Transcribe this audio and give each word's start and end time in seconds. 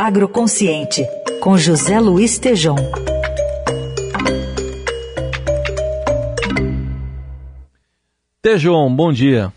Agroconsciente, 0.00 1.04
com 1.40 1.58
José 1.58 1.98
Luiz 1.98 2.38
Tejom. 2.38 2.76
Tejom, 8.40 8.94
bom 8.94 9.12
dia. 9.12 9.52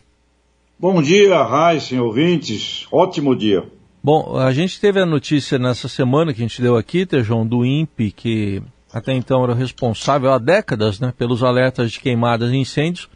Bom 0.80 1.00
dia, 1.00 1.44
Raíssen, 1.44 2.00
ouvintes. 2.00 2.88
Ótimo 2.92 3.36
dia. 3.36 3.64
Bom, 4.04 4.36
a 4.36 4.52
gente 4.52 4.82
teve 4.82 5.00
a 5.00 5.06
notícia 5.06 5.60
nessa 5.60 5.88
semana 5.88 6.34
que 6.34 6.42
a 6.42 6.48
gente 6.48 6.60
deu 6.60 6.76
aqui, 6.76 7.06
Tejom, 7.06 7.46
do 7.46 7.64
INPE, 7.64 8.12
que 8.12 8.64
até 8.92 9.14
então 9.14 9.44
era 9.44 9.54
responsável 9.54 10.34
há 10.34 10.40
décadas 10.40 11.00
né, 11.00 11.14
pelos 11.16 11.44
alertas 11.44 11.92
de 11.92 12.00
queimadas 12.00 12.52
e 12.52 12.58
incêndios. 12.58 13.08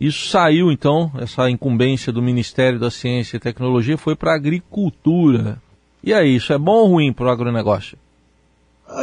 Isso 0.00 0.30
saiu, 0.30 0.72
então, 0.72 1.12
essa 1.18 1.50
incumbência 1.50 2.10
do 2.10 2.22
Ministério 2.22 2.78
da 2.78 2.90
Ciência 2.90 3.36
e 3.36 3.40
Tecnologia 3.40 3.98
foi 3.98 4.16
para 4.16 4.32
a 4.32 4.36
agricultura. 4.36 5.62
E 6.06 6.12
aí, 6.12 6.36
isso 6.36 6.52
é 6.52 6.58
bom 6.58 6.72
ou 6.72 6.88
ruim 6.88 7.14
para 7.14 7.24
o 7.24 7.30
agronegócio? 7.30 7.96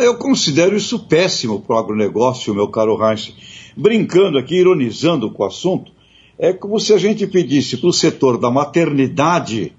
Eu 0.02 0.16
considero 0.18 0.78
isso 0.78 1.00
péssimo 1.00 1.59
para 1.59 1.76
o 1.76 1.80
agronegócio, 1.80 2.54
meu 2.54 2.68
caro 2.68 2.96
Heinz. 3.04 3.34
Brincando 3.76 4.38
aqui, 4.38 4.58
ironizando 4.58 5.32
com 5.32 5.42
o 5.42 5.48
assunto, 5.48 5.92
é 6.38 6.54
como 6.54 6.80
se 6.80 6.94
a 6.94 7.00
gente 7.00 7.26
pedisse 7.26 7.78
para 7.78 7.90
o 7.90 7.94
setor 7.94 8.38
da 8.38 8.52
maternidade 8.52 9.73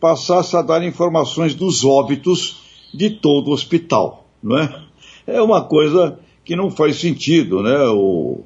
passasse 0.00 0.56
a 0.56 0.62
dar 0.62 0.82
informações 0.82 1.54
dos 1.54 1.84
óbitos 1.84 2.56
de 2.94 3.10
todo 3.10 3.48
o 3.48 3.52
hospital, 3.52 4.26
não 4.42 4.56
é? 4.56 4.82
É 5.26 5.42
uma 5.42 5.62
coisa 5.62 6.18
que 6.42 6.56
não 6.56 6.70
faz 6.70 6.96
sentido, 6.96 7.62
né? 7.62 7.76
O, 7.88 8.40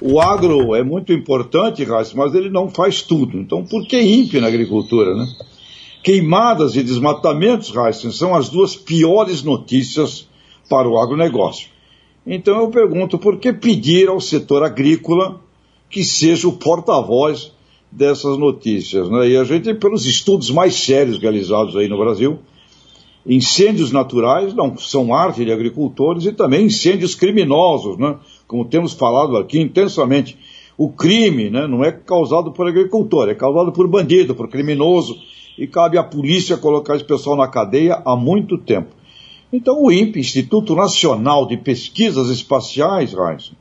o 0.00 0.20
agro 0.20 0.72
é 0.76 0.84
muito 0.84 1.12
importante, 1.12 1.84
mas 2.14 2.32
ele 2.32 2.48
não 2.48 2.70
faz 2.70 3.02
tudo. 3.02 3.36
Então, 3.38 3.64
por 3.64 3.84
que 3.88 4.00
INPE 4.00 4.40
na 4.40 4.46
agricultura, 4.46 5.16
né? 5.16 5.26
Queimadas 6.06 6.76
e 6.76 6.84
desmatamentos, 6.84 7.74
Heisen, 7.74 8.12
são 8.12 8.32
as 8.32 8.48
duas 8.48 8.76
piores 8.76 9.42
notícias 9.42 10.28
para 10.70 10.88
o 10.88 10.96
agronegócio. 11.00 11.68
Então 12.24 12.60
eu 12.60 12.68
pergunto, 12.68 13.18
por 13.18 13.38
que 13.38 13.52
pedir 13.52 14.08
ao 14.08 14.20
setor 14.20 14.62
agrícola 14.62 15.40
que 15.90 16.04
seja 16.04 16.46
o 16.46 16.52
porta-voz 16.52 17.50
dessas 17.90 18.38
notícias? 18.38 19.10
Né? 19.10 19.30
E 19.30 19.36
a 19.36 19.42
gente, 19.42 19.74
pelos 19.74 20.06
estudos 20.06 20.48
mais 20.48 20.76
sérios 20.76 21.18
realizados 21.18 21.74
aí 21.74 21.88
no 21.88 21.98
Brasil, 21.98 22.38
incêndios 23.26 23.90
naturais 23.90 24.54
não 24.54 24.78
são 24.78 25.12
arte 25.12 25.44
de 25.44 25.50
agricultores 25.50 26.24
e 26.24 26.30
também 26.30 26.66
incêndios 26.66 27.16
criminosos, 27.16 27.98
né? 27.98 28.14
como 28.46 28.64
temos 28.64 28.92
falado 28.92 29.36
aqui 29.36 29.58
intensamente. 29.58 30.38
O 30.78 30.88
crime 30.88 31.50
né, 31.50 31.66
não 31.66 31.84
é 31.84 31.90
causado 31.90 32.52
por 32.52 32.68
agricultor, 32.68 33.28
é 33.28 33.34
causado 33.34 33.72
por 33.72 33.88
bandido, 33.88 34.36
por 34.36 34.46
criminoso, 34.46 35.16
e 35.58 35.66
cabe 35.66 35.98
à 35.98 36.02
polícia 36.02 36.56
colocar 36.56 36.96
esse 36.96 37.04
pessoal 37.04 37.36
na 37.36 37.48
cadeia 37.48 38.02
há 38.04 38.16
muito 38.16 38.58
tempo. 38.58 38.94
Então 39.52 39.82
o 39.82 39.92
INPE, 39.92 40.20
Instituto 40.20 40.74
Nacional 40.74 41.46
de 41.46 41.56
Pesquisas 41.56 42.28
Espaciais, 42.28 43.14
Heinz, 43.14 43.52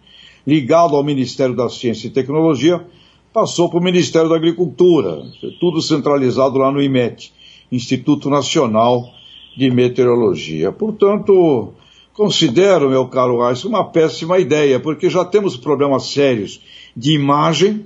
ligado 0.45 0.95
ao 0.95 1.03
Ministério 1.03 1.55
da 1.55 1.69
Ciência 1.69 2.07
e 2.07 2.11
Tecnologia, 2.11 2.85
passou 3.31 3.69
para 3.69 3.79
o 3.79 3.83
Ministério 3.83 4.29
da 4.29 4.35
Agricultura, 4.35 5.21
tudo 5.59 5.81
centralizado 5.81 6.57
lá 6.57 6.71
no 6.71 6.81
IMET, 6.81 7.33
Instituto 7.71 8.29
Nacional 8.29 9.09
de 9.57 9.69
Meteorologia. 9.71 10.71
Portanto, 10.71 11.73
considero, 12.13 12.89
meu 12.89 13.07
caro 13.07 13.45
Reis, 13.45 13.63
uma 13.65 13.83
péssima 13.83 14.39
ideia, 14.39 14.79
porque 14.79 15.09
já 15.09 15.25
temos 15.25 15.57
problemas 15.57 16.07
sérios 16.07 16.61
de 16.95 17.13
imagem, 17.13 17.85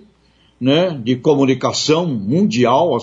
né, 0.60 1.00
de 1.02 1.16
comunicação 1.16 2.06
mundial 2.06 2.98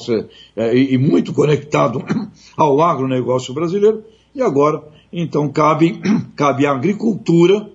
é, 0.55 0.77
e 0.77 0.99
muito 0.99 1.33
conectado 1.33 2.05
ao 2.57 2.81
agronegócio 2.83 3.55
brasileiro, 3.55 4.05
e 4.35 4.43
agora, 4.43 4.83
então, 5.13 5.49
cabe, 5.49 6.01
cabe 6.37 6.67
à 6.67 6.73
agricultura 6.73 7.71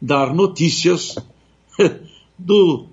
dar 0.00 0.32
notícias 0.32 1.16
do 2.38 2.86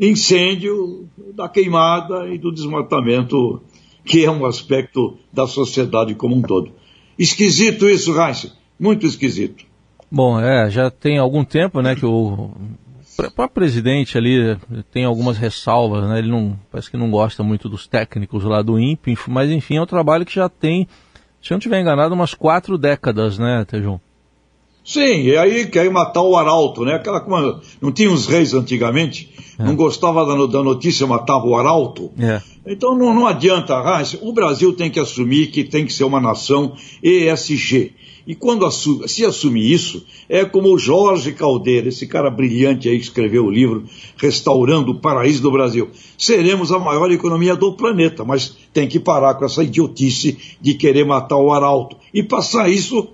incêndio, 0.00 1.08
da 1.34 1.48
queimada 1.48 2.28
e 2.28 2.38
do 2.38 2.52
desmatamento, 2.52 3.60
que 4.04 4.24
é 4.24 4.30
um 4.30 4.46
aspecto 4.46 5.18
da 5.32 5.46
sociedade 5.46 6.14
como 6.14 6.34
um 6.34 6.42
todo. 6.42 6.72
Esquisito 7.18 7.88
isso, 7.88 8.12
Reis, 8.12 8.52
muito 8.78 9.06
esquisito. 9.06 9.64
Bom, 10.10 10.40
é, 10.40 10.70
já 10.70 10.90
tem 10.90 11.18
algum 11.18 11.44
tempo, 11.44 11.80
né, 11.80 11.94
que 11.94 12.06
o 12.06 12.50
próprio 13.16 13.48
presidente 13.48 14.18
ali 14.18 14.56
tem 14.90 15.04
algumas 15.04 15.38
ressalvas, 15.38 16.08
né, 16.08 16.18
ele 16.18 16.30
não, 16.30 16.58
parece 16.70 16.90
que 16.90 16.96
não 16.96 17.10
gosta 17.10 17.42
muito 17.42 17.68
dos 17.68 17.86
técnicos 17.86 18.44
lá 18.44 18.62
do 18.62 18.78
INPE, 18.78 19.16
mas 19.28 19.50
enfim, 19.50 19.76
é 19.76 19.82
um 19.82 19.86
trabalho 19.86 20.24
que 20.24 20.34
já 20.34 20.48
tem, 20.48 20.86
se 21.42 21.52
eu 21.52 21.54
não 21.54 21.58
estiver 21.58 21.80
enganado, 21.80 22.14
umas 22.14 22.34
quatro 22.34 22.76
décadas, 22.76 23.38
né, 23.38 23.64
Tejão? 23.64 24.00
Sim, 24.86 25.24
e 25.24 25.36
aí 25.36 25.66
quer 25.66 25.90
matar 25.90 26.22
o 26.22 26.36
arauto, 26.36 26.84
né? 26.84 26.94
Aquela 26.94 27.20
como 27.20 27.60
não 27.82 27.90
tinha 27.90 28.08
os 28.08 28.26
reis 28.26 28.54
antigamente, 28.54 29.28
é. 29.58 29.64
não 29.64 29.74
gostava 29.74 30.24
da, 30.24 30.46
da, 30.46 30.62
notícia, 30.62 31.04
matava 31.08 31.44
o 31.44 31.56
arauto. 31.56 32.12
É. 32.16 32.40
Então 32.64 32.96
não, 32.96 33.12
não 33.12 33.26
adianta, 33.26 33.74
o 34.22 34.32
Brasil 34.32 34.72
tem 34.72 34.88
que 34.88 35.00
assumir 35.00 35.48
que 35.48 35.64
tem 35.64 35.84
que 35.84 35.92
ser 35.92 36.04
uma 36.04 36.20
nação 36.20 36.74
ESG. 37.02 37.94
E 38.28 38.34
quando 38.36 38.64
assume, 38.64 39.08
se 39.08 39.24
assumir 39.24 39.72
isso, 39.72 40.04
é 40.28 40.44
como 40.44 40.72
o 40.72 40.78
Jorge 40.78 41.32
Caldeira, 41.32 41.88
esse 41.88 42.06
cara 42.06 42.30
brilhante 42.30 42.88
aí 42.88 42.96
que 42.96 43.04
escreveu 43.04 43.46
o 43.46 43.50
livro 43.50 43.84
Restaurando 44.16 44.92
o 44.92 45.00
Paraíso 45.00 45.42
do 45.42 45.50
Brasil. 45.50 45.90
Seremos 46.16 46.70
a 46.70 46.78
maior 46.78 47.10
economia 47.10 47.56
do 47.56 47.72
planeta, 47.72 48.24
mas 48.24 48.56
tem 48.72 48.86
que 48.86 49.00
parar 49.00 49.34
com 49.34 49.44
essa 49.44 49.64
idiotice 49.64 50.38
de 50.60 50.74
querer 50.74 51.04
matar 51.04 51.38
o 51.38 51.52
arauto 51.52 51.96
e 52.14 52.22
passar 52.22 52.68
isso 52.68 53.08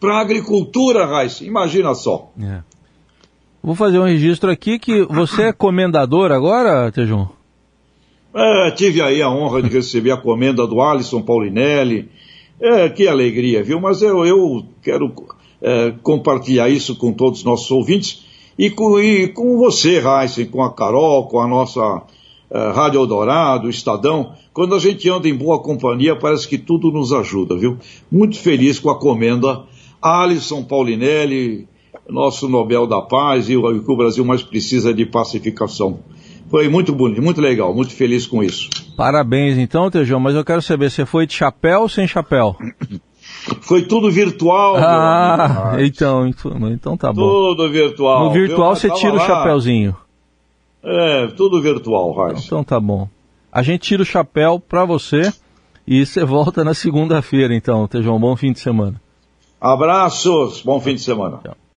para 0.00 0.16
a 0.16 0.20
agricultura, 0.20 1.06
Raiz. 1.06 1.40
Imagina 1.40 1.94
só. 1.94 2.30
É. 2.40 2.60
Vou 3.62 3.74
fazer 3.74 3.98
um 3.98 4.04
registro 4.04 4.50
aqui 4.50 4.78
que 4.78 5.04
você 5.04 5.44
é 5.44 5.52
comendador 5.52 6.32
agora, 6.32 6.90
Tejum? 6.90 7.26
É, 8.34 8.70
tive 8.70 9.02
aí 9.02 9.22
a 9.22 9.30
honra 9.30 9.62
de 9.62 9.68
receber 9.68 10.10
a 10.10 10.16
comenda 10.16 10.66
do 10.66 10.80
Alisson 10.80 11.22
Paulinelli. 11.22 12.08
É, 12.60 12.88
que 12.88 13.06
alegria, 13.06 13.62
viu? 13.62 13.80
Mas 13.80 14.02
eu, 14.02 14.24
eu 14.24 14.64
quero 14.82 15.12
é, 15.60 15.92
compartilhar 16.02 16.68
isso 16.68 16.96
com 16.96 17.12
todos 17.12 17.40
os 17.40 17.44
nossos 17.44 17.70
ouvintes 17.70 18.24
e 18.58 18.70
com, 18.70 18.98
e 19.00 19.28
com 19.28 19.58
você, 19.58 20.00
Heisen, 20.00 20.46
com 20.46 20.62
a 20.62 20.72
Carol, 20.72 21.26
com 21.28 21.40
a 21.40 21.46
nossa 21.46 22.02
Rádio 22.52 23.00
Eldorado, 23.00 23.70
Estadão. 23.70 24.32
Quando 24.52 24.74
a 24.74 24.78
gente 24.78 25.08
anda 25.08 25.28
em 25.28 25.34
boa 25.34 25.60
companhia, 25.62 26.14
parece 26.14 26.46
que 26.46 26.58
tudo 26.58 26.90
nos 26.90 27.12
ajuda, 27.12 27.56
viu? 27.56 27.78
Muito 28.10 28.38
feliz 28.38 28.78
com 28.78 28.90
a 28.90 28.98
comenda 28.98 29.62
Alisson 30.00 30.62
Paulinelli, 30.62 31.66
nosso 32.08 32.48
Nobel 32.48 32.86
da 32.86 33.00
Paz 33.00 33.48
e 33.48 33.56
o 33.56 33.82
que 33.82 33.90
o 33.90 33.96
Brasil 33.96 34.24
mais 34.24 34.42
precisa 34.42 34.90
é 34.90 34.92
de 34.92 35.06
pacificação. 35.06 36.00
Foi 36.50 36.68
muito 36.68 36.92
bonito, 36.92 37.22
muito 37.22 37.40
legal, 37.40 37.74
muito 37.74 37.94
feliz 37.94 38.26
com 38.26 38.42
isso. 38.42 38.68
Parabéns 38.96 39.56
então, 39.56 39.90
Tejão, 39.90 40.20
mas 40.20 40.34
eu 40.34 40.44
quero 40.44 40.60
saber, 40.60 40.90
você 40.90 41.06
foi 41.06 41.26
de 41.26 41.32
chapéu 41.32 41.82
ou 41.82 41.88
sem 41.88 42.06
chapéu? 42.06 42.56
Foi 43.60 43.82
tudo 43.82 44.10
virtual. 44.10 44.76
Ah, 44.76 45.76
então, 45.80 46.26
então, 46.26 46.96
tá 46.96 47.12
bom. 47.12 47.22
Tudo 47.22 47.70
virtual. 47.70 48.26
No 48.26 48.32
virtual 48.32 48.76
você 48.76 48.90
tira 48.90 49.14
lá. 49.14 49.22
o 49.22 49.26
chapéuzinho. 49.26 49.96
É, 50.82 51.28
tudo 51.28 51.62
virtual, 51.62 52.12
Raiz. 52.12 52.44
Então, 52.44 52.64
tá 52.64 52.80
bom. 52.80 53.08
A 53.50 53.62
gente 53.62 53.82
tira 53.82 54.02
o 54.02 54.06
chapéu 54.06 54.58
pra 54.58 54.84
você 54.84 55.32
e 55.86 56.04
você 56.04 56.24
volta 56.24 56.64
na 56.64 56.74
segunda-feira, 56.74 57.54
então, 57.54 57.86
Tejão. 57.86 58.18
Bom 58.18 58.34
fim 58.36 58.52
de 58.52 58.60
semana. 58.60 59.00
Abraços, 59.60 60.62
bom 60.62 60.80
fim 60.80 60.94
de 60.94 61.02
semana. 61.02 61.38
Tchau. 61.42 61.56